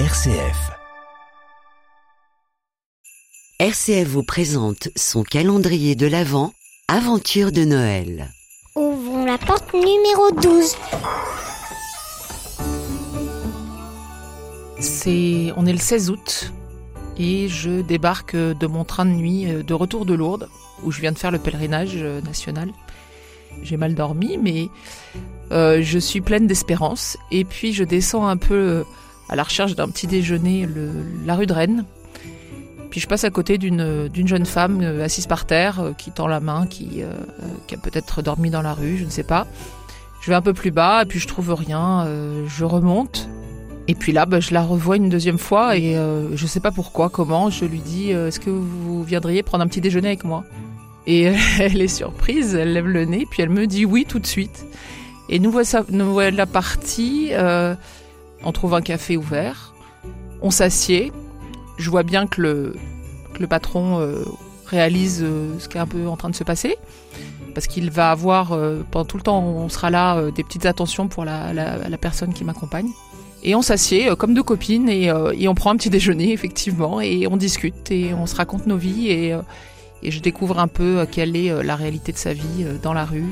[0.00, 0.72] RCF.
[3.60, 6.52] RCF vous présente son calendrier de l'Avent,
[6.88, 8.28] Aventure de Noël.
[8.74, 10.76] Ouvrons la porte numéro 12.
[14.80, 16.52] C'est, on est le 16 août
[17.16, 20.48] et je débarque de mon train de nuit euh, de retour de Lourdes
[20.82, 22.72] où je viens de faire le pèlerinage euh, national.
[23.62, 24.68] J'ai mal dormi mais
[25.52, 28.84] euh, je suis pleine d'espérance et puis je descends un peu euh,
[29.28, 30.68] à la recherche d'un petit déjeuner
[31.24, 31.84] la rue de Rennes.
[32.94, 36.28] Puis je passe à côté d'une jeune femme euh, assise par terre euh, qui tend
[36.28, 37.12] la main, qui, euh,
[37.66, 39.48] qui a peut-être dormi dans la rue, je ne sais pas.
[40.20, 42.06] Je vais un peu plus bas puis je trouve rien.
[42.46, 43.28] je remonte
[43.88, 45.96] et puis là, bah, je la revois une deuxième fois et
[46.34, 47.50] je sais pas pourquoi, comment.
[47.50, 50.44] Je lui dis Est-ce que vous viendriez prendre un petit déjeuner avec moi?
[51.08, 51.22] Et
[51.58, 54.64] elle est surprise, elle lève le nez, puis elle me dit oui tout de suite.
[55.28, 57.32] Et nous voilà, nous voilà partis.
[58.44, 59.74] On trouve un café ouvert.
[60.42, 61.12] On s'assied.
[61.78, 62.74] Je vois bien que le,
[63.40, 64.22] le patron euh,
[64.66, 66.76] réalise euh, ce qui est un peu en train de se passer.
[67.54, 71.08] Parce qu'il va avoir, euh, pendant tout le temps, on sera là, des petites attentions
[71.08, 72.88] pour la, la- la personne qui m'accompagne.
[73.42, 77.26] Et on s'assied comme deux copines et, et on prend un petit déjeuner, effectivement, et
[77.26, 79.36] on discute et on se raconte nos vies et,
[80.02, 83.26] et je découvre un peu quelle est la réalité de sa vie dans la rue,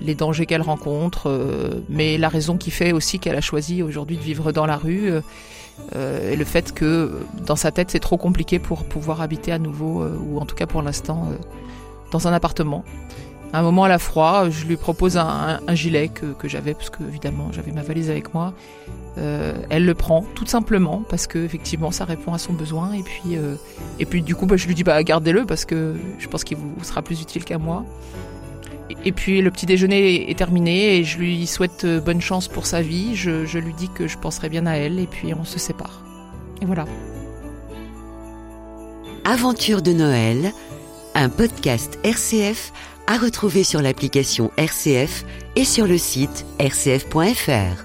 [0.00, 4.16] les dangers qu'elle rencontre, euh, mais la raison qui fait aussi qu'elle a choisi aujourd'hui
[4.16, 5.20] de vivre dans la rue euh,
[5.96, 7.08] euh, et le fait que euh,
[7.46, 10.54] dans sa tête c'est trop compliqué pour pouvoir habiter à nouveau, euh, ou en tout
[10.54, 11.36] cas pour l'instant, euh,
[12.10, 12.84] dans un appartement.
[13.52, 17.04] À un moment à la froid, je lui propose un, gilet que, j'avais, parce que
[17.04, 18.52] évidemment j'avais ma valise avec moi.
[19.16, 23.04] Euh, elle le prend tout simplement parce que effectivement ça répond à son besoin et
[23.04, 23.54] puis euh,
[24.00, 26.56] et puis du coup bah, je lui dis bah gardez-le parce que je pense qu'il
[26.56, 27.84] vous sera plus utile qu'à moi.
[29.04, 32.66] Et- puis le petit déjeuner est terminé et je lui souhaite euh, bonne chance pour
[32.66, 33.16] sa vie.
[33.16, 36.02] Je, je lui dis que je penserai bien à elle et puis on se sépare.
[36.60, 36.84] Et voilà.
[39.24, 40.52] Aventure de Noël,
[41.14, 42.72] un podcast RCF
[43.06, 45.24] à retrouver sur l'application RCF
[45.56, 47.84] et sur le site rcf.fr.